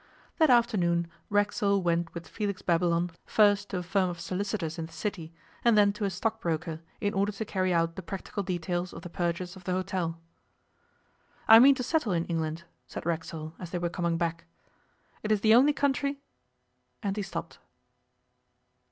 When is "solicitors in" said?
4.19-4.87